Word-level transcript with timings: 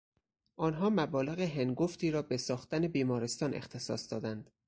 آنها 0.55 0.89
مبالغ 0.89 1.39
هنگفتی 1.39 2.11
را 2.11 2.21
به 2.21 2.37
ساختن 2.37 2.87
بیمارستان 2.87 3.53
اختصاص 3.53 4.13
دادند. 4.13 4.51